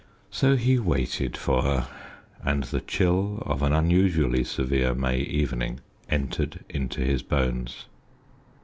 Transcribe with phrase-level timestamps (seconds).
[0.31, 1.87] So he waited for her,
[2.43, 7.85] and the chill of an unusually severe May evening entered into his bones.